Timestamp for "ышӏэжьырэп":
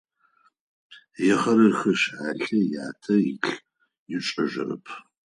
4.17-4.85